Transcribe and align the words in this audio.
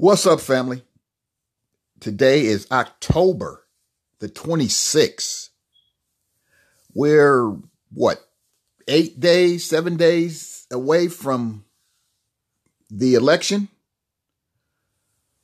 What's 0.00 0.28
up, 0.28 0.40
family? 0.40 0.84
Today 1.98 2.46
is 2.46 2.68
October 2.70 3.66
the 4.20 4.28
26th. 4.28 5.48
We're 6.94 7.56
what, 7.92 8.24
eight 8.86 9.18
days, 9.18 9.64
seven 9.64 9.96
days 9.96 10.68
away 10.70 11.08
from 11.08 11.64
the 12.88 13.16
election? 13.16 13.66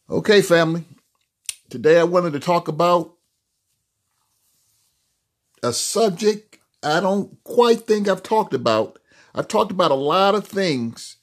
Okay, 0.09 0.40
family. 0.40 0.84
Today 1.68 1.98
I 1.98 2.05
wanted 2.05 2.34
to 2.34 2.41
talk 2.41 2.68
about 2.68 3.12
a 5.64 5.73
subject 5.73 6.59
I 6.80 7.00
don't 7.00 7.43
quite 7.43 7.89
think 7.89 8.07
I've 8.07 8.23
talked 8.23 8.55
about. 8.55 9.00
I've 9.34 9.48
talked 9.48 9.73
about 9.73 9.91
a 9.91 9.95
lot 9.95 10.36
of 10.36 10.46
things 10.46 11.16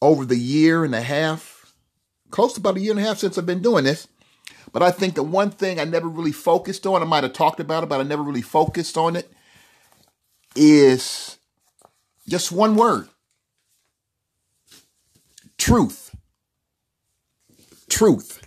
over 0.00 0.24
the 0.24 0.38
year 0.38 0.86
and 0.86 0.94
a 0.94 1.02
half, 1.02 1.55
close 2.30 2.54
to 2.54 2.60
about 2.60 2.76
a 2.76 2.80
year 2.80 2.92
and 2.92 3.00
a 3.00 3.02
half 3.02 3.18
since 3.18 3.38
I've 3.38 3.46
been 3.46 3.62
doing 3.62 3.84
this. 3.84 4.08
But 4.72 4.82
I 4.82 4.90
think 4.90 5.14
the 5.14 5.22
one 5.22 5.50
thing 5.50 5.78
I 5.78 5.84
never 5.84 6.08
really 6.08 6.32
focused 6.32 6.86
on, 6.86 7.02
I 7.02 7.06
might 7.06 7.24
have 7.24 7.32
talked 7.32 7.60
about 7.60 7.82
it, 7.82 7.88
but 7.88 8.00
I 8.00 8.02
never 8.02 8.22
really 8.22 8.42
focused 8.42 8.96
on 8.96 9.16
it, 9.16 9.30
is 10.54 11.38
just 12.28 12.52
one 12.52 12.76
word 12.76 13.08
truth. 15.56 16.14
Truth. 17.88 18.42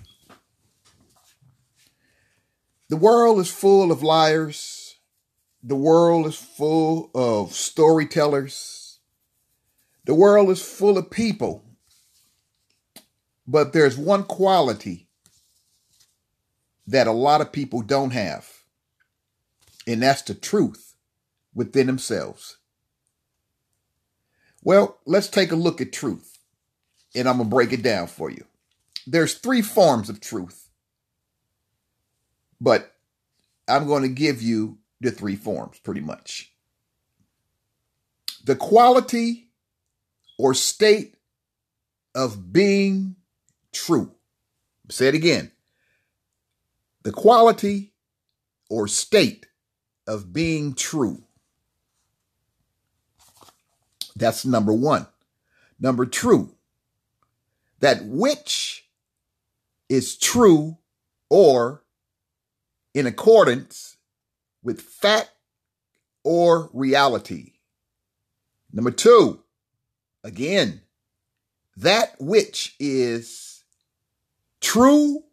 The 2.90 2.98
world 2.98 3.40
is 3.40 3.50
full 3.50 3.92
of 3.92 4.04
liars 4.04 4.80
the 5.62 5.76
world 5.76 6.26
is 6.26 6.38
full 6.38 7.12
of 7.14 7.54
storytellers. 7.54 9.00
The 10.06 10.16
world 10.16 10.50
is 10.50 10.62
full 10.62 10.98
of 10.98 11.12
people. 11.12 11.66
But 13.50 13.74
there's 13.74 13.98
one 13.98 14.26
quality 14.26 15.08
that 16.86 17.08
a 17.08 17.12
lot 17.12 17.42
of 17.42 17.52
people 17.52 17.82
don't 17.82 18.12
have, 18.12 18.48
and 19.88 20.04
that's 20.04 20.22
the 20.22 20.36
truth 20.36 20.94
within 21.56 21.88
themselves. 21.88 22.58
Well, 24.62 25.00
let's 25.08 25.30
take 25.30 25.52
a 25.52 25.56
look 25.56 25.82
at 25.82 25.92
truth, 25.92 26.38
and 27.16 27.28
I'm 27.28 27.38
going 27.38 27.50
to 27.50 27.56
break 27.56 27.74
it 27.74 27.82
down 27.82 28.06
for 28.06 28.30
you. 28.30 28.46
There's 29.08 29.34
three 29.34 29.64
forms 29.64 30.10
of 30.12 30.22
truth, 30.22 30.70
but 32.62 32.94
I'm 33.68 33.88
going 33.88 34.04
to 34.04 34.10
give 34.10 34.44
you 34.44 34.78
the 35.02 35.10
three 35.10 35.36
forms 35.36 35.80
pretty 35.80 36.02
much. 36.02 36.54
The 38.46 38.56
quality 38.56 39.50
or 40.38 40.54
state 40.54 41.16
of 42.14 42.54
being 42.54 43.16
true. 43.72 44.14
Say 44.90 45.08
it 45.08 45.16
again. 45.16 45.52
The 47.04 47.12
quality 47.12 47.94
or 48.70 48.88
state 48.88 49.48
of 50.08 50.34
being 50.34 50.74
true. 50.74 51.24
That's 54.16 54.46
number 54.46 54.74
one. 54.74 55.08
Number 55.80 56.06
two, 56.06 56.56
that 57.80 58.04
which 58.04 58.90
is 59.88 60.18
true 60.18 60.78
or 61.30 61.84
in 62.94 63.08
accordance 63.08 63.98
with 64.62 64.82
fact 64.82 65.32
or 66.24 66.70
reality. 66.74 67.54
Number 68.74 68.92
two, 68.92 69.42
again, 70.24 70.82
that 71.78 72.16
which 72.20 72.76
is 72.80 73.49
true 74.62 75.24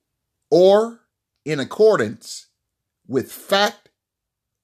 or 0.51 1.01
in 1.45 1.61
accordance 1.61 2.47
with 3.07 3.31
fact 3.31 3.91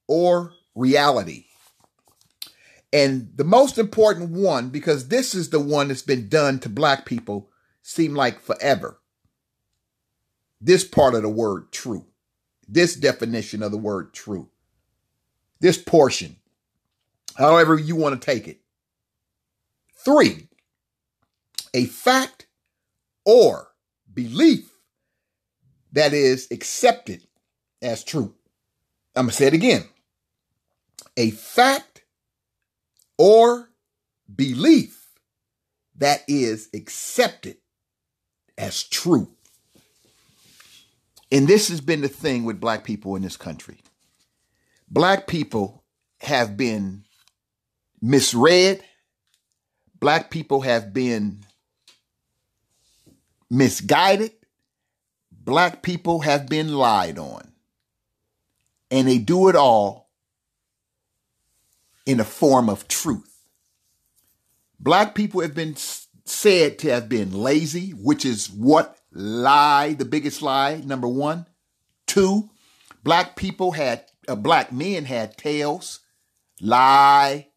or 0.09 0.55
reality. 0.75 1.47
And 2.93 3.31
the 3.37 3.45
most 3.45 3.78
important 3.78 4.31
one, 4.31 4.69
because 4.69 5.09
this 5.09 5.34
is 5.34 5.50
the 5.50 5.61
one 5.61 5.89
that's 5.89 6.03
been 6.03 6.28
done 6.28 6.59
to 6.61 6.69
black 6.69 7.06
people, 7.06 7.50
seem 7.83 8.15
like 8.15 8.41
forever. 8.41 8.99
This 10.61 10.84
part 10.84 11.15
of 11.15 11.23
the 11.23 11.29
word 11.29 11.73
true, 11.73 12.06
this 12.69 12.94
definition 12.94 13.62
of 13.62 13.71
the 13.71 13.79
word 13.79 14.12
true 14.12 14.50
this 15.62 15.79
portion, 15.79 16.37
however 17.37 17.79
you 17.79 17.94
want 17.94 18.21
to 18.21 18.27
take 18.27 18.49
it. 18.49 18.59
Three, 20.05 20.49
a 21.73 21.87
fact 21.87 22.47
or 23.25 23.69
belief 24.15 24.71
that 25.93 26.12
is 26.12 26.49
accepted 26.50 27.23
as 27.81 28.05
true. 28.05 28.34
I'm 29.15 29.27
going 29.27 29.31
to 29.31 29.37
say 29.37 29.47
it 29.47 29.55
again. 29.55 29.84
A 31.17 31.31
fact 31.31 32.05
or 33.19 33.69
belief 34.34 35.06
that 35.97 36.23
is 36.27 36.69
accepted 36.75 37.56
as 38.56 38.83
true. 38.83 39.28
And 41.31 41.47
this 41.47 41.69
has 41.69 41.81
been 41.81 42.00
the 42.00 42.09
thing 42.09 42.44
with 42.44 42.61
black 42.61 42.84
people 42.84 43.17
in 43.17 43.23
this 43.23 43.37
country 43.37 43.79
black 44.93 45.27
people 45.27 45.83
have 46.21 46.56
been 46.56 47.05
misread. 48.00 48.84
Black 49.99 50.31
people 50.31 50.61
have 50.61 50.93
been 50.93 51.41
misguided. 53.53 54.33
Black 55.31 55.83
people 55.83 56.21
have 56.21 56.49
been 56.49 56.73
lied 56.73 57.19
on. 57.19 57.53
And 58.91 59.07
they 59.07 59.19
do 59.19 59.49
it 59.49 59.57
all 59.57 60.11
in 62.07 62.19
a 62.19 62.25
form 62.25 62.69
of 62.69 62.89
truth. 62.89 63.47
Black 64.81 65.15
people 65.15 65.43
have 65.43 65.55
been 65.55 65.77
said 66.25 66.79
to 66.81 66.91
have 66.91 67.09
been 67.09 67.33
lazy, 67.33 67.91
which 67.91 68.25
is 68.25 68.51
what 68.51 68.99
lie, 69.12 69.93
the 69.93 70.05
biggest 70.05 70.43
lie, 70.43 70.83
number 70.85 71.09
one. 71.09 71.47
Two, 72.07 72.51
black 73.05 73.37
people 73.37 73.73
had 73.73 74.05
uh, 74.29 74.35
black 74.35 74.73
men 74.73 75.05
had 75.05 75.37
tails. 75.37 76.01
Lie. 76.61 77.49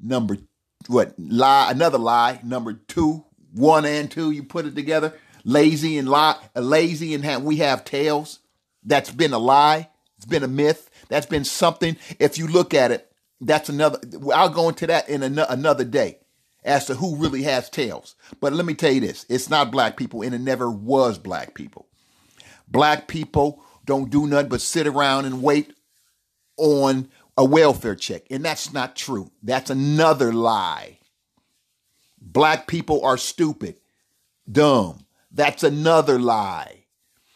Number 0.00 0.38
what? 0.86 1.14
Lie. 1.18 1.70
Another 1.70 1.98
lie. 1.98 2.40
Number 2.42 2.72
two. 2.72 3.24
One 3.58 3.84
and 3.84 4.10
two. 4.10 4.30
You 4.30 4.44
put 4.44 4.66
it 4.66 4.74
together. 4.74 5.14
Lazy 5.44 5.98
and 5.98 6.08
lie. 6.08 6.36
Lazy 6.54 7.14
and 7.14 7.24
have, 7.24 7.42
we 7.42 7.56
have 7.56 7.84
tails. 7.84 8.40
That's 8.84 9.10
been 9.10 9.32
a 9.32 9.38
lie. 9.38 9.88
It's 10.16 10.26
been 10.26 10.42
a 10.42 10.48
myth. 10.48 10.90
That's 11.08 11.26
been 11.26 11.44
something. 11.44 11.96
If 12.18 12.38
you 12.38 12.46
look 12.46 12.74
at 12.74 12.90
it, 12.90 13.10
that's 13.40 13.68
another. 13.68 14.00
I'll 14.34 14.48
go 14.48 14.68
into 14.68 14.86
that 14.86 15.08
in 15.08 15.22
an, 15.22 15.38
another 15.38 15.84
day 15.84 16.18
as 16.64 16.86
to 16.86 16.94
who 16.94 17.16
really 17.16 17.42
has 17.42 17.70
tails. 17.70 18.14
But 18.40 18.52
let 18.52 18.66
me 18.66 18.74
tell 18.74 18.92
you 18.92 19.00
this: 19.00 19.24
it's 19.28 19.48
not 19.48 19.70
black 19.70 19.96
people, 19.96 20.22
and 20.22 20.34
it 20.34 20.40
never 20.40 20.70
was 20.70 21.18
black 21.18 21.54
people. 21.54 21.86
Black 22.68 23.08
people 23.08 23.62
don't 23.84 24.10
do 24.10 24.26
nothing 24.26 24.50
but 24.50 24.60
sit 24.60 24.86
around 24.86 25.24
and 25.24 25.42
wait 25.42 25.72
on 26.58 27.08
a 27.36 27.44
welfare 27.44 27.94
check. 27.94 28.22
And 28.30 28.44
that's 28.44 28.72
not 28.72 28.96
true. 28.96 29.30
That's 29.42 29.70
another 29.70 30.32
lie. 30.32 30.97
Black 32.20 32.66
people 32.66 33.04
are 33.04 33.16
stupid, 33.16 33.76
dumb. 34.50 35.06
That's 35.30 35.62
another 35.62 36.18
lie. 36.18 36.84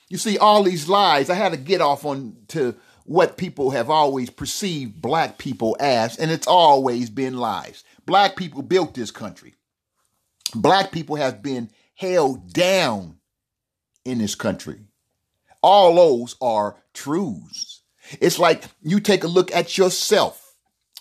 You 0.09 0.19
see, 0.19 0.39
all 0.39 0.63
these 0.63 0.89
lies, 0.89 1.31
I 1.31 1.35
had 1.35 1.53
to 1.53 1.59
get 1.59 1.81
off 1.81 2.05
on 2.05 2.37
to 2.49 2.75
what 3.05 3.37
people 3.37 3.71
have 3.71 3.91
always 3.91 4.31
perceived 4.31 5.01
black 5.01 5.39
people 5.39 5.77
as, 5.81 6.17
and 6.19 6.31
it's 6.31 6.47
always 6.47 7.11
been 7.11 7.37
lies. 7.37 7.85
Black 8.07 8.37
people 8.37 8.63
built 8.63 8.95
this 8.95 9.11
country. 9.11 9.55
Black 10.55 10.93
people 10.93 11.17
have 11.17 11.43
been 11.43 11.71
held 11.95 12.53
down 12.53 13.17
in 14.05 14.19
this 14.19 14.35
country. 14.35 14.81
All 15.63 15.95
those 15.95 16.37
are 16.41 16.77
truths. 16.93 17.83
It's 18.21 18.39
like 18.39 18.65
you 18.83 19.01
take 19.01 19.25
a 19.25 19.29
look 19.29 19.55
at 19.55 19.79
yourself, 19.79 20.55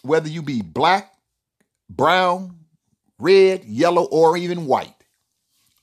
whether 0.04 0.30
you 0.30 0.42
be 0.42 0.62
black, 0.62 1.12
brown, 1.89 2.61
red, 3.21 3.63
yellow, 3.63 4.03
or 4.06 4.38
even 4.38 4.65
white. 4.65 4.95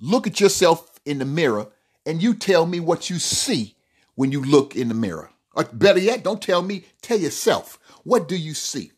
Look 0.00 0.26
at 0.26 0.40
yourself 0.40 0.98
in 1.04 1.18
the 1.18 1.24
mirror 1.24 1.68
and 2.06 2.22
you 2.22 2.34
tell 2.34 2.66
me 2.66 2.80
what 2.80 3.10
you 3.10 3.18
see 3.18 3.76
when 4.14 4.32
you 4.32 4.42
look 4.42 4.76
in 4.76 4.88
the 4.88 4.94
mirror. 4.94 5.30
Or 5.54 5.64
better 5.64 5.98
yet, 5.98 6.22
don't 6.22 6.40
tell 6.40 6.62
me, 6.62 6.84
tell 7.02 7.18
yourself. 7.18 7.78
What 8.04 8.28
do 8.28 8.36
you 8.36 8.54
see? 8.54 8.92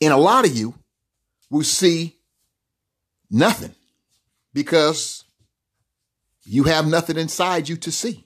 And 0.00 0.12
a 0.12 0.16
lot 0.16 0.44
of 0.44 0.56
you 0.56 0.74
will 1.50 1.62
see 1.62 2.16
nothing 3.30 3.74
because 4.52 5.24
you 6.44 6.64
have 6.64 6.86
nothing 6.86 7.16
inside 7.16 7.68
you 7.68 7.76
to 7.76 7.92
see. 7.92 8.24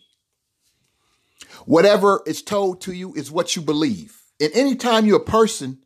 Whatever 1.66 2.22
is 2.26 2.42
told 2.42 2.80
to 2.82 2.92
you 2.92 3.12
is 3.14 3.30
what 3.30 3.56
you 3.56 3.62
believe. 3.62 4.16
And 4.40 4.52
anytime 4.54 5.04
you're 5.04 5.18
a 5.18 5.24
person, 5.24 5.78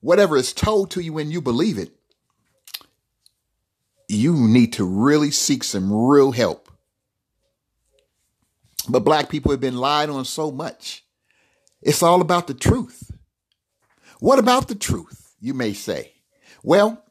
whatever 0.00 0.36
is 0.36 0.52
told 0.52 0.90
to 0.92 1.00
you 1.00 1.18
and 1.18 1.32
you 1.32 1.40
believe 1.40 1.78
it, 1.78 1.97
you 4.08 4.34
need 4.34 4.72
to 4.74 4.84
really 4.84 5.30
seek 5.30 5.62
some 5.62 5.92
real 5.92 6.32
help. 6.32 6.70
But 8.88 9.00
black 9.00 9.28
people 9.28 9.50
have 9.50 9.60
been 9.60 9.76
lied 9.76 10.08
on 10.08 10.24
so 10.24 10.50
much. 10.50 11.04
It's 11.82 12.02
all 12.02 12.20
about 12.20 12.46
the 12.46 12.54
truth. 12.54 13.10
What 14.18 14.38
about 14.38 14.68
the 14.68 14.74
truth, 14.74 15.34
you 15.40 15.52
may 15.54 15.74
say? 15.74 16.14
Well, 16.62 17.04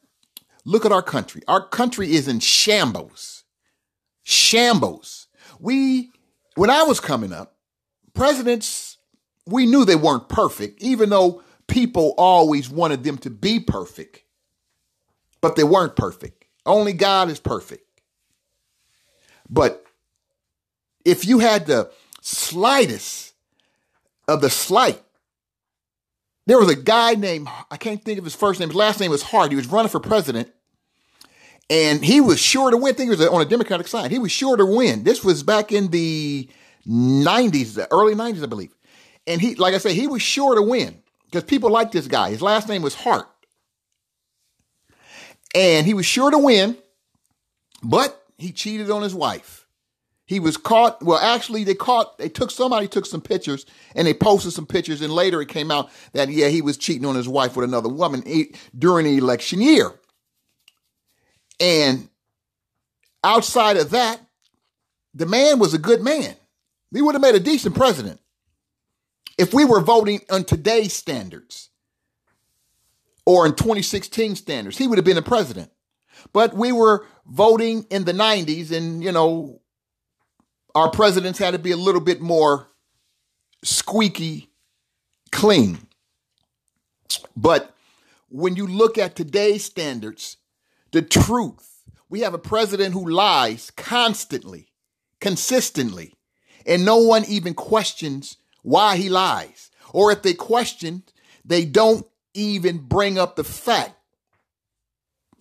look 0.65 0.85
at 0.85 0.91
our 0.91 1.03
country. 1.03 1.43
Our 1.47 1.65
country 1.65 2.13
is 2.13 2.27
in 2.27 2.39
shambles. 2.39 3.43
Shambles. 4.23 5.27
We, 5.59 6.11
when 6.55 6.69
I 6.69 6.83
was 6.83 6.99
coming 6.99 7.31
up, 7.31 7.55
presidents, 8.13 8.97
we 9.45 9.65
knew 9.65 9.85
they 9.85 9.95
weren't 9.95 10.27
perfect, 10.27 10.81
even 10.81 11.09
though 11.09 11.43
people 11.67 12.13
always 12.17 12.69
wanted 12.69 13.03
them 13.03 13.17
to 13.19 13.29
be 13.29 13.59
perfect. 13.59 14.23
But 15.39 15.55
they 15.55 15.63
weren't 15.63 15.95
perfect. 15.95 16.46
Only 16.67 16.93
God 16.93 17.29
is 17.29 17.39
perfect. 17.39 17.83
But 19.49 19.85
if 21.05 21.25
you 21.25 21.39
had 21.39 21.65
the 21.65 21.89
slightest 22.21 23.33
of 24.27 24.41
the 24.41 24.49
slight, 24.49 25.01
there 26.45 26.59
was 26.59 26.69
a 26.69 26.75
guy 26.75 27.15
named, 27.15 27.47
I 27.71 27.77
can't 27.77 28.03
think 28.03 28.19
of 28.19 28.25
his 28.25 28.35
first 28.35 28.59
name, 28.59 28.69
his 28.69 28.75
last 28.75 28.99
name 28.99 29.11
was 29.11 29.23
Hart. 29.23 29.51
He 29.51 29.55
was 29.55 29.67
running 29.67 29.89
for 29.89 29.99
president. 29.99 30.51
And 31.69 32.03
he 32.03 32.21
was 32.21 32.39
sure 32.39 32.71
to 32.71 32.77
win. 32.77 32.93
I 32.93 32.97
think 32.97 33.11
he 33.11 33.17
was 33.17 33.27
on 33.27 33.41
a 33.41 33.45
Democratic 33.45 33.87
side. 33.87 34.11
He 34.11 34.19
was 34.19 34.31
sure 34.31 34.55
to 34.55 34.65
win. 34.65 35.03
This 35.03 35.23
was 35.23 35.43
back 35.43 35.71
in 35.71 35.89
the 35.89 36.49
90s, 36.87 37.75
the 37.75 37.91
early 37.91 38.15
90s, 38.15 38.43
I 38.43 38.45
believe. 38.45 38.73
And 39.25 39.41
he, 39.41 39.55
like 39.55 39.73
I 39.73 39.77
said, 39.77 39.91
he 39.91 40.07
was 40.07 40.21
sure 40.21 40.55
to 40.55 40.61
win 40.61 41.01
because 41.25 41.43
people 41.43 41.69
liked 41.69 41.91
this 41.91 42.07
guy. 42.07 42.29
His 42.29 42.41
last 42.41 42.69
name 42.69 42.81
was 42.81 42.95
Hart. 42.95 43.27
And 45.55 45.85
he 45.85 45.93
was 45.93 46.05
sure 46.05 46.29
to 46.31 46.37
win, 46.37 46.77
but 47.83 48.23
he 48.37 48.51
cheated 48.51 48.91
on 48.91 49.01
his 49.01 49.15
wife. 49.15 49.65
He 50.25 50.39
was 50.41 50.57
caught. 50.57 51.01
Well, 51.01 51.17
actually, 51.17 51.63
they 51.63 51.73
caught, 51.73 52.17
they 52.17 52.27
took 52.27 52.51
somebody 52.51 52.87
took 52.87 53.05
some 53.05 53.21
pictures 53.21 53.65
and 53.95 54.05
they 54.05 54.13
posted 54.13 54.51
some 54.51 54.65
pictures. 54.65 55.01
And 55.01 55.13
later 55.13 55.41
it 55.41 55.47
came 55.47 55.71
out 55.71 55.89
that, 56.11 56.29
yeah, 56.29 56.49
he 56.49 56.61
was 56.61 56.77
cheating 56.77 57.05
on 57.05 57.15
his 57.15 57.29
wife 57.29 57.55
with 57.55 57.63
another 57.63 57.89
woman 57.89 58.23
during 58.77 59.05
the 59.05 59.17
election 59.17 59.61
year. 59.61 59.93
And 61.59 62.09
outside 63.23 63.77
of 63.77 63.91
that, 63.91 64.19
the 65.13 65.25
man 65.25 65.59
was 65.59 65.73
a 65.73 65.79
good 65.79 66.01
man. 66.01 66.35
He 66.93 67.01
would 67.01 67.15
have 67.15 67.21
made 67.21 67.35
a 67.35 67.39
decent 67.39 67.75
president 67.75 68.19
if 69.37 69.53
we 69.53 69.65
were 69.65 69.81
voting 69.81 70.21
on 70.29 70.43
today's 70.43 70.93
standards 70.93 71.66
or 73.27 73.45
in 73.45 73.53
2016 73.53 74.37
standards. 74.37 74.77
He 74.77 74.87
would 74.87 74.97
have 74.97 75.03
been 75.03 75.17
a 75.17 75.21
president. 75.21 75.69
But 76.31 76.53
we 76.53 76.71
were 76.71 77.05
voting 77.25 77.85
in 77.89 78.05
the 78.05 78.13
90s, 78.13 78.71
and, 78.71 79.03
you 79.03 79.11
know, 79.11 79.59
our 80.73 80.89
presidents 80.89 81.37
had 81.37 81.51
to 81.51 81.59
be 81.59 81.71
a 81.71 81.77
little 81.77 81.99
bit 81.99 82.21
more 82.21 82.69
squeaky 83.65 84.49
clean. 85.33 85.77
But 87.35 87.75
when 88.29 88.55
you 88.55 88.65
look 88.65 88.97
at 88.97 89.17
today's 89.17 89.65
standards, 89.65 90.37
the 90.93 91.01
truth, 91.01 91.83
we 92.07 92.21
have 92.21 92.33
a 92.33 92.39
president 92.39 92.93
who 92.93 93.09
lies 93.09 93.71
constantly, 93.71 94.69
consistently, 95.19 96.13
and 96.65 96.85
no 96.85 96.95
one 96.99 97.25
even 97.25 97.55
questions 97.55 98.37
why 98.63 98.95
he 98.95 99.09
lies. 99.09 99.69
Or 99.91 100.13
if 100.13 100.21
they 100.21 100.33
question, 100.33 101.03
they 101.43 101.65
don't 101.65 102.07
even 102.37 102.77
bring 102.77 103.17
up 103.17 103.35
the 103.35 103.43
fact 103.43 103.93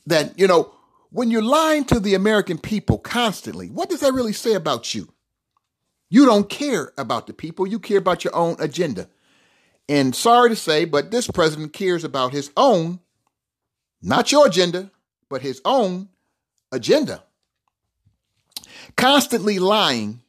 that, 0.07 0.39
you 0.39 0.47
know, 0.47 0.75
when 1.11 1.31
you're 1.31 1.43
lying 1.43 1.85
to 1.85 2.01
the 2.01 2.15
American 2.15 2.59
people 2.59 2.99
constantly, 2.99 3.69
what 3.69 3.89
does 3.89 4.01
that 4.01 4.13
really 4.13 4.33
say 4.33 4.55
about 4.55 4.95
you? 4.95 5.13
You 6.09 6.27
don't 6.27 6.49
care 6.49 6.93
about 6.97 7.27
the 7.27 7.33
people, 7.33 7.67
you 7.67 7.79
care 7.79 7.99
about 7.99 8.25
your 8.25 8.35
own 8.35 8.57
agenda. 8.59 9.09
And 9.89 10.15
sorry 10.15 10.51
to 10.51 10.57
say, 10.57 10.85
but 10.85 11.11
this 11.11 11.29
president 11.29 11.73
cares 11.73 12.05
about 12.05 12.33
his 12.33 12.51
own, 12.57 13.01
not 14.03 14.33
your 14.33 14.47
agenda, 14.47 14.91
but 15.29 15.43
his 15.43 15.61
own 15.65 16.09
agenda. 16.73 17.23
Constantly 18.97 19.59
lying, 19.59 20.23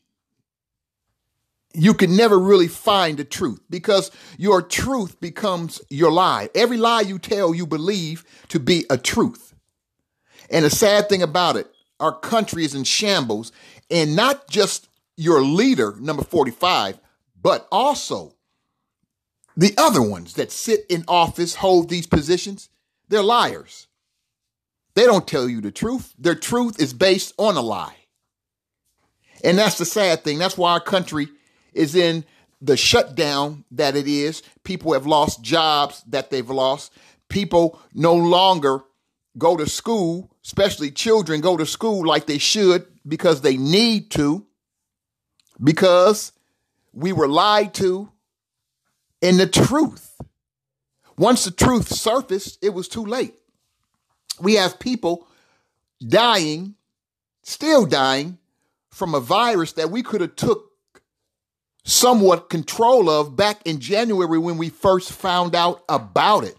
you 1.78 1.94
can 1.94 2.16
never 2.16 2.40
really 2.40 2.68
find 2.68 3.18
the 3.18 3.24
truth 3.24 3.62
because 3.70 4.10
your 4.38 4.64
truth 4.64 5.20
becomes 5.22 5.80
your 5.90 6.12
lie. 6.12 6.50
Every 6.56 6.78
lie 6.78 7.02
you 7.02 7.20
tell, 7.20 7.54
you 7.54 7.68
believe 7.68 8.26
to 8.50 8.60
be 8.60 8.86
a 8.90 8.98
truth. 8.98 9.54
And 10.50 10.66
the 10.66 10.72
sad 10.72 11.08
thing 11.08 11.22
about 11.22 11.56
it, 11.56 11.68
our 12.00 12.18
country 12.18 12.66
is 12.66 12.74
in 12.74 12.84
shambles, 12.84 13.52
and 13.92 14.16
not 14.16 14.50
just 14.50 14.90
your 15.18 15.42
leader, 15.42 15.96
number 16.00 16.24
45, 16.24 17.00
but 17.40 17.68
also 17.72 18.34
the 19.56 19.74
other 19.78 20.02
ones 20.02 20.34
that 20.34 20.52
sit 20.52 20.86
in 20.90 21.04
office, 21.08 21.56
hold 21.56 21.90
these 21.90 22.08
positions. 22.08 22.70
They're 23.08 23.24
liars. 23.24 23.88
They 24.96 25.06
don't 25.06 25.28
tell 25.28 25.48
you 25.48 25.62
the 25.62 25.72
truth. 25.72 26.14
Their 26.18 26.36
truth 26.36 26.82
is 26.82 26.94
based 26.94 27.34
on 27.38 27.56
a 27.56 27.62
lie. 27.62 27.96
And 29.44 29.60
that's 29.60 29.78
the 29.78 29.86
sad 29.86 30.24
thing. 30.24 30.40
That's 30.40 30.58
why 30.58 30.72
our 30.72 30.80
country 30.80 31.30
is 31.78 31.96
in 31.96 32.26
the 32.62 32.78
shutdown 32.78 33.64
that 33.72 33.96
it 33.96 34.08
is. 34.08 34.42
People 34.64 34.94
have 34.94 35.06
lost 35.06 35.42
jobs 35.42 36.04
that 36.08 36.30
they've 36.30 36.50
lost. 36.50 36.92
People 37.30 37.80
no 37.94 38.14
longer 38.14 38.84
go 39.38 39.56
to 39.56 39.68
school, 39.68 40.32
especially 40.44 40.92
children 40.92 41.42
go 41.42 41.58
to 41.58 41.66
school 41.66 42.06
like 42.06 42.26
they 42.26 42.40
should 42.40 42.86
because 43.08 43.42
they 43.42 43.58
need 43.58 44.10
to, 44.12 44.46
because 45.64 46.32
we 46.94 47.14
were 47.14 47.28
lied 47.28 47.74
to. 47.76 48.10
And 49.22 49.40
the 49.40 49.48
truth, 49.48 50.20
once 51.18 51.46
the 51.46 51.52
truth 51.52 51.94
surfaced, 51.94 52.64
it 52.64 52.74
was 52.74 52.88
too 52.88 53.06
late 53.06 53.36
we 54.40 54.56
have 54.56 54.80
people 54.80 55.28
dying, 56.06 56.76
still 57.42 57.86
dying 57.86 58.38
from 58.92 59.14
a 59.14 59.20
virus 59.20 59.74
that 59.74 59.92
we 59.92 60.04
could 60.04 60.22
have 60.22 60.36
took 60.36 60.67
somewhat 61.88 62.50
control 62.50 63.10
of 63.10 63.36
back 63.36 63.62
in 63.66 63.80
January 63.80 64.38
when 64.38 64.58
we 64.58 64.70
first 64.70 65.12
found 65.12 65.56
out 65.56 65.84
about 65.88 66.44
it. 66.44 66.56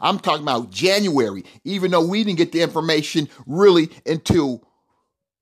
I'm 0.00 0.20
talking 0.20 0.44
about 0.44 0.70
January, 0.70 1.44
even 1.64 1.90
though 1.90 2.06
we 2.06 2.22
didn't 2.22 2.38
get 2.38 2.52
the 2.52 2.62
information 2.62 3.28
really 3.44 3.90
until 4.06 4.62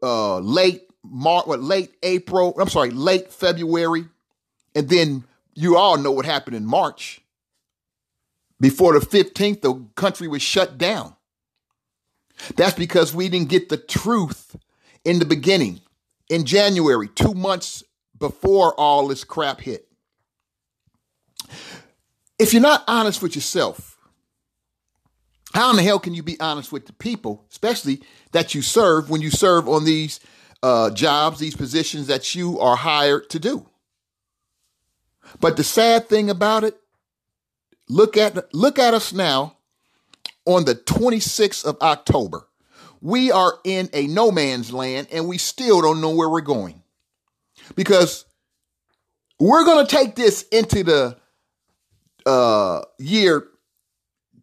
uh, 0.02 0.38
late 0.38 0.88
March, 1.04 1.46
late 1.46 1.94
April. 2.02 2.58
I'm 2.58 2.70
sorry, 2.70 2.90
late 2.90 3.30
February, 3.30 4.06
and 4.74 4.88
then 4.88 5.24
you 5.54 5.76
all 5.76 5.98
know 5.98 6.12
what 6.12 6.24
happened 6.24 6.56
in 6.56 6.64
March. 6.64 7.20
Before 8.58 8.98
the 8.98 9.04
15th, 9.04 9.60
the 9.60 9.74
country 9.96 10.28
was 10.28 10.40
shut 10.40 10.78
down. 10.78 11.14
That's 12.56 12.74
because 12.74 13.14
we 13.14 13.28
didn't 13.28 13.50
get 13.50 13.68
the 13.68 13.76
truth 13.76 14.56
in 15.04 15.18
the 15.18 15.26
beginning, 15.26 15.82
in 16.30 16.46
January, 16.46 17.08
two 17.08 17.34
months 17.34 17.84
before 18.18 18.74
all 18.74 19.08
this 19.08 19.24
crap 19.24 19.60
hit. 19.60 19.88
If 22.38 22.52
you're 22.52 22.62
not 22.62 22.84
honest 22.86 23.22
with 23.22 23.34
yourself, 23.34 23.96
how 25.54 25.70
in 25.70 25.76
the 25.76 25.82
hell 25.82 25.98
can 25.98 26.14
you 26.14 26.22
be 26.22 26.38
honest 26.38 26.70
with 26.70 26.86
the 26.86 26.92
people, 26.92 27.46
especially 27.50 28.02
that 28.32 28.54
you 28.54 28.60
serve 28.62 29.08
when 29.08 29.22
you 29.22 29.30
serve 29.30 29.68
on 29.68 29.84
these 29.84 30.20
uh, 30.62 30.90
jobs, 30.90 31.38
these 31.38 31.56
positions 31.56 32.08
that 32.08 32.34
you 32.34 32.60
are 32.60 32.76
hired 32.76 33.30
to 33.30 33.38
do? 33.38 33.66
But 35.40 35.56
the 35.56 35.64
sad 35.64 36.08
thing 36.08 36.30
about 36.30 36.64
it, 36.64 36.78
look 37.88 38.16
at 38.16 38.54
look 38.54 38.78
at 38.78 38.94
us 38.94 39.12
now 39.12 39.56
on 40.44 40.64
the 40.64 40.74
26th 40.74 41.64
of 41.64 41.76
October. 41.80 42.48
We 43.00 43.30
are 43.30 43.54
in 43.64 43.88
a 43.92 44.06
no 44.06 44.30
man's 44.30 44.72
land 44.72 45.08
and 45.10 45.28
we 45.28 45.38
still 45.38 45.80
don't 45.82 46.00
know 46.00 46.14
where 46.14 46.28
we're 46.28 46.40
going. 46.40 46.82
Because 47.74 48.24
we're 49.38 49.64
going 49.64 49.86
to 49.86 49.94
take 49.94 50.14
this 50.14 50.42
into 50.48 50.84
the 50.84 51.16
uh, 52.24 52.82
year 52.98 53.48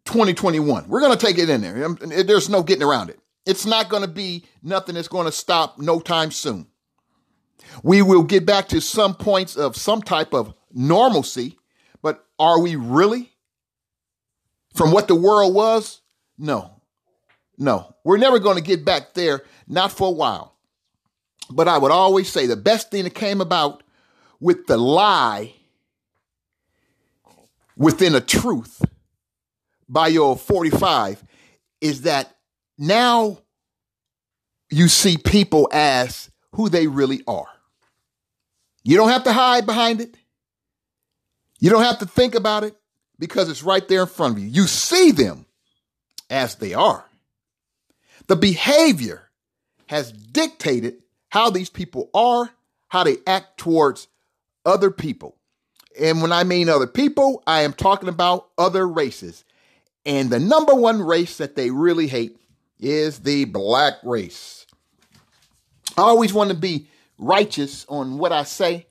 2021. 0.04 0.88
We're 0.88 1.00
going 1.00 1.16
to 1.16 1.26
take 1.26 1.38
it 1.38 1.48
in 1.48 1.60
there. 1.60 1.88
There's 2.24 2.48
no 2.48 2.62
getting 2.62 2.84
around 2.84 3.10
it. 3.10 3.18
It's 3.46 3.66
not 3.66 3.88
going 3.88 4.02
to 4.02 4.08
be 4.08 4.44
nothing 4.62 4.94
that's 4.94 5.08
going 5.08 5.26
to 5.26 5.32
stop 5.32 5.78
no 5.78 6.00
time 6.00 6.30
soon. 6.30 6.66
We 7.82 8.02
will 8.02 8.22
get 8.22 8.46
back 8.46 8.68
to 8.68 8.80
some 8.80 9.14
points 9.14 9.56
of 9.56 9.76
some 9.76 10.02
type 10.02 10.32
of 10.32 10.54
normalcy, 10.72 11.58
but 12.02 12.24
are 12.38 12.60
we 12.60 12.76
really? 12.76 13.34
from 14.74 14.90
what 14.90 15.08
the 15.08 15.14
world 15.14 15.54
was? 15.54 16.02
No. 16.36 16.82
No. 17.56 17.94
We're 18.04 18.18
never 18.18 18.38
going 18.38 18.56
to 18.56 18.62
get 18.62 18.84
back 18.84 19.14
there, 19.14 19.42
not 19.66 19.92
for 19.92 20.08
a 20.08 20.12
while. 20.12 20.53
But 21.50 21.68
I 21.68 21.78
would 21.78 21.90
always 21.90 22.28
say 22.28 22.46
the 22.46 22.56
best 22.56 22.90
thing 22.90 23.04
that 23.04 23.14
came 23.14 23.40
about 23.40 23.82
with 24.40 24.66
the 24.66 24.76
lie 24.76 25.54
within 27.76 28.14
a 28.14 28.20
truth 28.20 28.82
by 29.88 30.08
your 30.08 30.36
45 30.36 31.22
is 31.80 32.02
that 32.02 32.34
now 32.78 33.38
you 34.70 34.88
see 34.88 35.18
people 35.18 35.68
as 35.72 36.30
who 36.52 36.68
they 36.68 36.86
really 36.86 37.22
are. 37.26 37.48
You 38.82 38.96
don't 38.96 39.10
have 39.10 39.24
to 39.24 39.32
hide 39.32 39.66
behind 39.66 40.00
it. 40.00 40.16
You 41.58 41.70
don't 41.70 41.82
have 41.82 42.00
to 42.00 42.06
think 42.06 42.34
about 42.34 42.64
it 42.64 42.76
because 43.18 43.48
it's 43.48 43.62
right 43.62 43.86
there 43.88 44.02
in 44.02 44.08
front 44.08 44.36
of 44.36 44.42
you. 44.42 44.48
You 44.48 44.66
see 44.66 45.10
them 45.10 45.46
as 46.28 46.56
they 46.56 46.74
are. 46.74 47.04
The 48.26 48.36
behavior 48.36 49.30
has 49.86 50.12
dictated 50.12 51.03
how 51.34 51.50
these 51.50 51.68
people 51.68 52.08
are, 52.14 52.48
how 52.86 53.02
they 53.02 53.16
act 53.26 53.58
towards 53.58 54.06
other 54.64 54.88
people. 54.88 55.36
And 56.00 56.22
when 56.22 56.30
I 56.30 56.44
mean 56.44 56.68
other 56.68 56.86
people, 56.86 57.42
I 57.44 57.62
am 57.62 57.72
talking 57.72 58.08
about 58.08 58.50
other 58.56 58.86
races. 58.86 59.44
And 60.06 60.30
the 60.30 60.38
number 60.38 60.76
one 60.76 61.02
race 61.02 61.38
that 61.38 61.56
they 61.56 61.70
really 61.72 62.06
hate 62.06 62.36
is 62.78 63.18
the 63.18 63.46
black 63.46 63.94
race. 64.04 64.64
I 65.98 66.02
always 66.02 66.32
want 66.32 66.50
to 66.50 66.56
be 66.56 66.86
righteous 67.18 67.84
on 67.88 68.16
what 68.18 68.30
I 68.30 68.44
say 68.44 68.86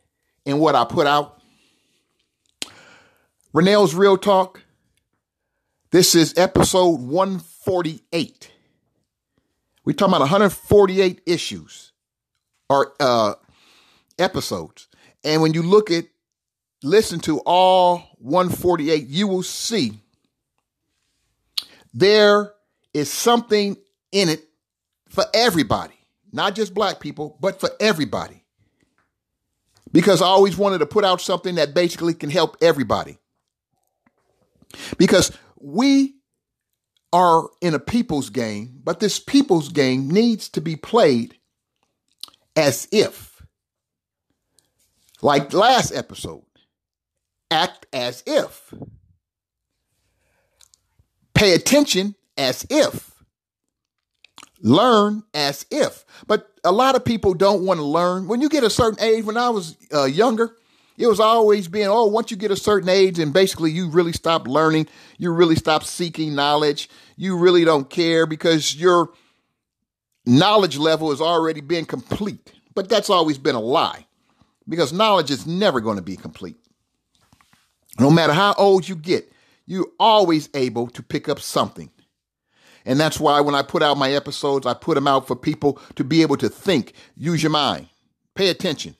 and 0.45 0.59
what 0.59 0.75
I 0.75 0.83
put 0.83 1.07
out. 1.07 1.41
Renell's 3.53 3.95
Real 3.95 4.17
Talk. 4.17 4.61
This 5.91 6.13
is 6.13 6.33
episode 6.35 6.99
148. 6.99 8.51
We're 9.85 9.93
talking 9.93 10.11
about 10.11 10.19
148 10.19 11.21
issues 11.25 11.92
or 12.69 12.93
uh, 12.99 13.33
episodes. 14.19 14.87
And 15.23 15.41
when 15.41 15.53
you 15.53 15.63
look 15.63 15.91
at, 15.91 16.05
listen 16.83 17.19
to 17.21 17.39
all 17.45 17.99
148, 18.19 19.07
you 19.07 19.27
will 19.27 19.43
see 19.43 19.99
there 21.93 22.53
is 22.93 23.11
something 23.11 23.77
in 24.11 24.29
it 24.29 24.43
for 25.09 25.25
everybody, 25.33 25.93
not 26.31 26.55
just 26.55 26.73
black 26.73 26.99
people, 26.99 27.37
but 27.39 27.59
for 27.59 27.69
everybody. 27.79 28.43
Because 29.91 30.21
I 30.21 30.25
always 30.25 30.57
wanted 30.57 30.79
to 30.79 30.87
put 30.87 31.05
out 31.05 31.21
something 31.21 31.55
that 31.55 31.75
basically 31.75 32.15
can 32.15 32.31
help 32.31 32.57
everybody. 32.61 33.19
Because 34.97 35.31
we 35.59 36.15
are 37.11 37.47
in 37.61 37.75
a 37.75 37.79
people's 37.79 38.31
game, 38.31 38.81
but 38.83 38.99
this 38.99 39.19
people's 39.19 39.69
game 39.69 40.09
needs 40.09 40.49
to 40.49 40.61
be 40.61 40.75
played 40.75 41.37
as 42.55 42.87
if, 42.91 43.41
like 45.21 45.53
last 45.53 45.91
episode, 45.91 46.43
act 47.49 47.85
as 47.93 48.23
if, 48.25 48.73
pay 51.33 51.53
attention 51.53 52.15
as 52.37 52.65
if, 52.69 53.11
learn 54.61 55.23
as 55.33 55.65
if. 55.71 56.05
But 56.27 56.49
a 56.63 56.71
lot 56.71 56.95
of 56.95 57.03
people 57.03 57.33
don't 57.33 57.65
want 57.65 57.79
to 57.79 57.85
learn. 57.85 58.27
When 58.27 58.41
you 58.41 58.49
get 58.49 58.63
a 58.63 58.69
certain 58.69 58.99
age, 59.03 59.25
when 59.25 59.37
I 59.37 59.49
was 59.49 59.75
uh, 59.93 60.05
younger, 60.05 60.55
it 60.97 61.07
was 61.07 61.19
always 61.19 61.67
being, 61.67 61.87
oh, 61.87 62.05
once 62.05 62.31
you 62.31 62.37
get 62.37 62.51
a 62.51 62.55
certain 62.55 62.89
age 62.89 63.17
and 63.19 63.33
basically 63.33 63.71
you 63.71 63.89
really 63.89 64.13
stop 64.13 64.47
learning, 64.47 64.87
you 65.17 65.31
really 65.31 65.55
stop 65.55 65.83
seeking 65.83 66.35
knowledge, 66.35 66.89
you 67.17 67.37
really 67.37 67.65
don't 67.65 67.89
care 67.89 68.25
because 68.25 68.75
your 68.75 69.09
knowledge 70.25 70.77
level 70.77 71.09
has 71.09 71.21
already 71.21 71.61
been 71.61 71.85
complete. 71.85 72.53
But 72.75 72.89
that's 72.89 73.09
always 73.09 73.37
been 73.37 73.55
a 73.55 73.61
lie 73.61 74.07
because 74.67 74.93
knowledge 74.93 75.29
is 75.29 75.45
never 75.45 75.79
going 75.79 75.97
to 75.97 76.03
be 76.03 76.15
complete. 76.15 76.57
No 77.99 78.09
matter 78.09 78.33
how 78.33 78.53
old 78.57 78.87
you 78.87 78.95
get, 78.95 79.31
you're 79.65 79.91
always 79.99 80.49
able 80.53 80.87
to 80.87 81.03
pick 81.03 81.29
up 81.29 81.39
something. 81.39 81.89
And 82.85 82.99
that's 82.99 83.19
why 83.19 83.39
when 83.41 83.55
I 83.55 83.61
put 83.61 83.83
out 83.83 83.97
my 83.97 84.11
episodes, 84.11 84.65
I 84.65 84.73
put 84.73 84.95
them 84.95 85.07
out 85.07 85.27
for 85.27 85.35
people 85.35 85.79
to 85.95 86.03
be 86.03 86.21
able 86.21 86.37
to 86.37 86.49
think, 86.49 86.93
use 87.15 87.41
your 87.41 87.51
mind, 87.51 87.87
pay 88.35 88.49
attention. 88.49 88.95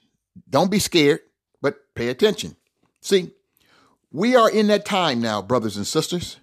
Don't 0.49 0.71
be 0.71 0.79
scared 0.79 1.19
but 1.61 1.77
pay 1.95 2.09
attention. 2.09 2.55
See, 3.01 3.31
we 4.11 4.35
are 4.35 4.49
in 4.49 4.67
that 4.67 4.85
time 4.85 5.19
now, 5.21 5.41
brothers 5.41 5.75
and 5.75 5.87
sisters. 5.87 6.37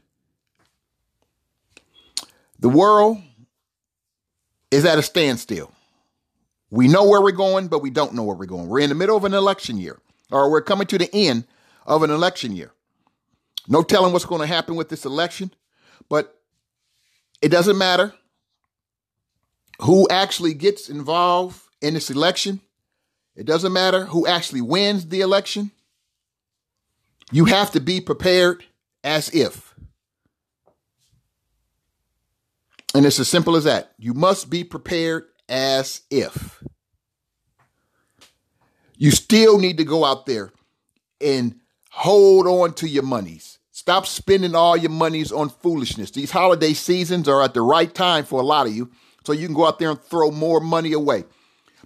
The 2.58 2.68
world 2.68 3.22
is 4.70 4.84
at 4.84 4.98
a 4.98 5.02
standstill. 5.02 5.72
We 6.70 6.86
know 6.86 7.08
where 7.08 7.20
we're 7.20 7.32
going, 7.32 7.68
but 7.68 7.82
we 7.82 7.90
don't 7.90 8.14
know 8.14 8.22
where 8.22 8.36
we're 8.36 8.46
going. 8.46 8.68
We're 8.68 8.80
in 8.80 8.88
the 8.88 8.94
middle 8.94 9.16
of 9.16 9.24
an 9.24 9.34
election 9.34 9.76
year, 9.76 9.98
or 10.30 10.50
we're 10.50 10.62
coming 10.62 10.86
to 10.88 10.98
the 10.98 11.12
end 11.12 11.44
of 11.86 12.02
an 12.02 12.10
election 12.10 12.54
year. 12.54 12.72
No 13.68 13.82
telling 13.82 14.12
what's 14.12 14.24
going 14.24 14.40
to 14.40 14.46
happen 14.46 14.76
with 14.76 14.88
this 14.88 15.04
election, 15.04 15.52
but 16.08 16.40
it 17.42 17.48
doesn't 17.48 17.78
matter 17.78 18.14
who 19.80 20.08
actually 20.08 20.54
gets 20.54 20.88
involved 20.88 21.60
in 21.80 21.94
this 21.94 22.10
election. 22.10 22.60
It 23.34 23.46
doesn't 23.46 23.72
matter 23.72 24.04
who 24.04 24.26
actually 24.26 24.60
wins 24.60 25.08
the 25.08 25.22
election. 25.22 25.70
You 27.32 27.46
have 27.46 27.70
to 27.72 27.80
be 27.80 28.00
prepared 28.00 28.64
as 29.02 29.30
if. 29.30 29.69
And 32.94 33.06
it's 33.06 33.20
as 33.20 33.28
simple 33.28 33.56
as 33.56 33.64
that. 33.64 33.92
You 33.98 34.14
must 34.14 34.50
be 34.50 34.64
prepared 34.64 35.24
as 35.48 36.02
if. 36.10 36.62
You 38.96 39.10
still 39.10 39.58
need 39.58 39.78
to 39.78 39.84
go 39.84 40.04
out 40.04 40.26
there 40.26 40.52
and 41.20 41.56
hold 41.90 42.46
on 42.46 42.74
to 42.74 42.88
your 42.88 43.02
monies. 43.02 43.58
Stop 43.70 44.06
spending 44.06 44.54
all 44.54 44.76
your 44.76 44.90
monies 44.90 45.32
on 45.32 45.48
foolishness. 45.48 46.10
These 46.10 46.30
holiday 46.32 46.74
seasons 46.74 47.28
are 47.28 47.42
at 47.42 47.54
the 47.54 47.62
right 47.62 47.94
time 47.94 48.24
for 48.24 48.40
a 48.40 48.44
lot 48.44 48.66
of 48.66 48.74
you, 48.74 48.90
so 49.24 49.32
you 49.32 49.46
can 49.46 49.54
go 49.54 49.66
out 49.66 49.78
there 49.78 49.90
and 49.90 50.00
throw 50.00 50.30
more 50.30 50.60
money 50.60 50.92
away. 50.92 51.24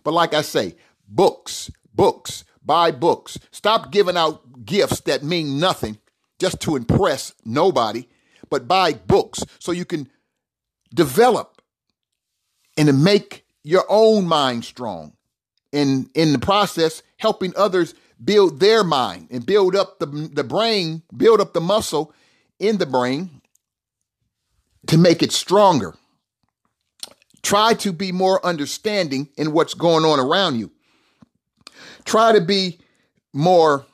But 0.03 0.13
like 0.15 0.35
I 0.35 0.43
say, 0.43 0.75
Books, 1.09 1.71
books, 1.95 2.45
buy 2.65 2.91
books. 2.91 3.39
Stop 3.51 3.93
giving 3.93 4.17
out 4.17 4.65
gifts 4.65 5.01
that 5.03 5.23
mean 5.23 5.61
nothing 5.61 5.99
just 6.39 6.61
to 6.63 6.77
impress 6.77 7.35
nobody, 7.45 8.09
but 8.51 8.67
buy 8.67 8.95
books 8.95 9.45
so 9.59 9.73
you 9.73 9.85
can 9.85 10.09
develop 10.95 11.61
and 12.77 12.87
to 12.87 12.93
make 12.93 13.45
your 13.63 13.85
own 13.89 14.27
mind 14.27 14.65
strong. 14.65 15.13
In 15.73 16.09
in 16.15 16.33
the 16.33 16.39
process, 16.39 17.03
helping 17.17 17.53
others 17.57 17.95
build 18.23 18.61
their 18.61 18.85
mind 18.85 19.29
and 19.31 19.45
build 19.45 19.75
up 19.75 19.99
the, 19.99 20.07
the 20.07 20.45
brain, 20.45 21.03
build 21.15 21.41
up 21.41 21.53
the 21.53 21.61
muscle 21.61 22.15
in 22.59 22.79
the 22.79 22.87
brain 22.87 23.43
to 24.87 24.97
make 24.97 25.23
it 25.23 25.33
stronger. 25.33 25.95
Try 27.43 27.75
to 27.75 27.93
be 27.93 28.13
more 28.13 28.45
understanding 28.45 29.29
in 29.37 29.53
what's 29.53 29.75
going 29.75 30.05
on 30.05 30.21
around 30.21 30.59
you. 30.59 30.71
Try 32.05 32.33
to 32.33 32.41
be 32.41 32.79
more 33.33 33.85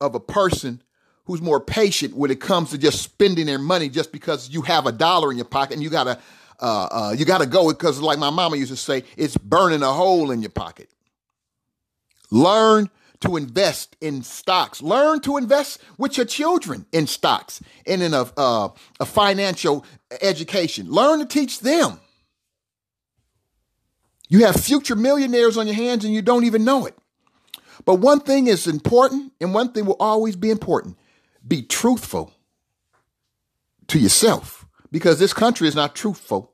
of 0.00 0.14
a 0.14 0.20
person 0.20 0.82
who's 1.26 1.42
more 1.42 1.60
patient 1.60 2.16
when 2.16 2.30
it 2.30 2.40
comes 2.40 2.70
to 2.70 2.78
just 2.78 3.02
spending 3.02 3.46
their 3.46 3.58
money 3.58 3.88
just 3.88 4.12
because 4.12 4.48
you 4.48 4.62
have 4.62 4.86
a 4.86 4.92
dollar 4.92 5.30
in 5.30 5.36
your 5.36 5.46
pocket 5.46 5.74
and 5.74 5.82
you 5.82 5.90
gotta 5.90 6.18
uh, 6.60 6.88
uh, 6.90 7.14
you 7.16 7.24
gotta 7.24 7.46
go 7.46 7.68
because 7.68 8.00
like 8.00 8.18
my 8.18 8.30
mama 8.30 8.56
used 8.56 8.70
to 8.70 8.76
say, 8.76 9.04
it's 9.16 9.36
burning 9.36 9.82
a 9.82 9.92
hole 9.92 10.30
in 10.30 10.40
your 10.40 10.50
pocket. 10.50 10.88
Learn 12.30 12.88
to 13.20 13.36
invest 13.36 13.96
in 14.00 14.22
stocks. 14.22 14.80
Learn 14.80 15.20
to 15.20 15.36
invest 15.36 15.80
with 15.98 16.16
your 16.16 16.26
children 16.26 16.86
in 16.92 17.06
stocks 17.06 17.60
and 17.86 18.02
in 18.02 18.14
a, 18.14 18.22
uh, 18.36 18.68
a 19.00 19.04
financial 19.04 19.84
education. 20.20 20.90
Learn 20.90 21.18
to 21.20 21.26
teach 21.26 21.60
them. 21.60 22.00
You 24.28 24.44
have 24.44 24.56
future 24.56 24.96
millionaires 24.96 25.56
on 25.56 25.66
your 25.66 25.76
hands 25.76 26.04
and 26.04 26.12
you 26.12 26.22
don't 26.22 26.44
even 26.44 26.64
know 26.64 26.86
it. 26.86 26.96
But 27.84 27.96
one 27.96 28.20
thing 28.20 28.48
is 28.48 28.66
important, 28.66 29.32
and 29.40 29.54
one 29.54 29.72
thing 29.72 29.84
will 29.84 29.96
always 30.00 30.34
be 30.34 30.50
important 30.50 30.96
be 31.46 31.62
truthful 31.62 32.32
to 33.88 33.98
yourself, 33.98 34.66
because 34.90 35.18
this 35.18 35.32
country 35.32 35.68
is 35.68 35.74
not 35.74 35.94
truthful 35.94 36.52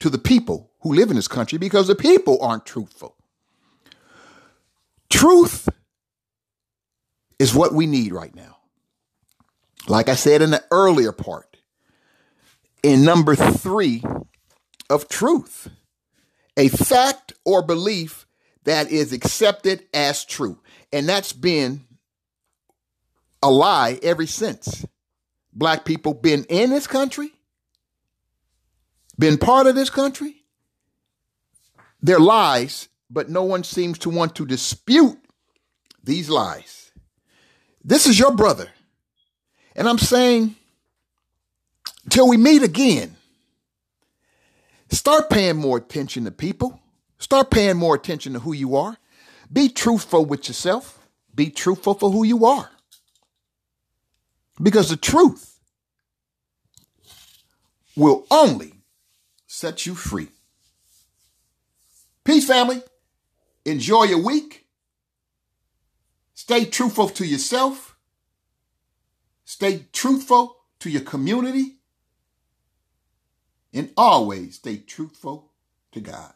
to 0.00 0.10
the 0.10 0.18
people 0.18 0.72
who 0.80 0.94
live 0.94 1.10
in 1.10 1.16
this 1.16 1.28
country 1.28 1.58
because 1.58 1.86
the 1.88 1.94
people 1.94 2.40
aren't 2.40 2.66
truthful. 2.66 3.16
Truth 5.10 5.68
is 7.38 7.54
what 7.54 7.72
we 7.72 7.86
need 7.86 8.12
right 8.12 8.34
now. 8.34 8.56
Like 9.86 10.08
I 10.08 10.14
said 10.14 10.42
in 10.42 10.50
the 10.50 10.64
earlier 10.70 11.12
part, 11.12 11.56
in 12.82 13.04
number 13.04 13.34
three 13.34 14.02
of 14.90 15.08
truth, 15.08 15.68
a 16.56 16.68
fact 16.68 17.32
or 17.44 17.62
belief 17.62 18.26
that 18.64 18.90
is 18.90 19.12
accepted 19.12 19.84
as 19.94 20.24
true. 20.24 20.60
And 20.92 21.08
that's 21.08 21.32
been 21.32 21.84
a 23.42 23.50
lie 23.50 23.98
ever 24.02 24.26
since. 24.26 24.84
Black 25.52 25.84
people 25.84 26.14
been 26.14 26.44
in 26.44 26.70
this 26.70 26.86
country, 26.86 27.30
been 29.18 29.38
part 29.38 29.66
of 29.66 29.74
this 29.74 29.90
country. 29.90 30.44
They're 32.00 32.20
lies, 32.20 32.88
but 33.10 33.28
no 33.28 33.42
one 33.42 33.64
seems 33.64 33.98
to 34.00 34.10
want 34.10 34.36
to 34.36 34.46
dispute 34.46 35.18
these 36.04 36.28
lies. 36.28 36.92
This 37.82 38.06
is 38.06 38.18
your 38.18 38.30
brother. 38.30 38.68
And 39.74 39.88
I'm 39.88 39.98
saying, 39.98 40.54
till 42.08 42.28
we 42.28 42.36
meet 42.36 42.62
again, 42.62 43.16
Start 44.90 45.28
paying 45.28 45.56
more 45.56 45.76
attention 45.76 46.24
to 46.24 46.30
people. 46.30 46.80
Start 47.18 47.50
paying 47.50 47.76
more 47.76 47.94
attention 47.94 48.32
to 48.32 48.38
who 48.40 48.52
you 48.52 48.76
are. 48.76 48.96
Be 49.52 49.68
truthful 49.68 50.24
with 50.24 50.48
yourself. 50.48 51.06
Be 51.34 51.50
truthful 51.50 51.94
for 51.94 52.10
who 52.10 52.24
you 52.24 52.44
are. 52.46 52.70
Because 54.60 54.90
the 54.90 54.96
truth 54.96 55.58
will 57.96 58.26
only 58.30 58.72
set 59.46 59.86
you 59.86 59.94
free. 59.94 60.28
Peace, 62.24 62.46
family. 62.46 62.82
Enjoy 63.64 64.04
your 64.04 64.22
week. 64.22 64.66
Stay 66.34 66.64
truthful 66.64 67.08
to 67.10 67.26
yourself. 67.26 67.96
Stay 69.44 69.86
truthful 69.92 70.56
to 70.80 70.90
your 70.90 71.02
community. 71.02 71.76
And 73.72 73.90
always 73.96 74.56
stay 74.56 74.78
truthful 74.78 75.52
to 75.92 76.00
God. 76.00 76.32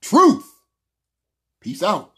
Truth. 0.00 0.52
Peace 1.60 1.82
out. 1.82 2.15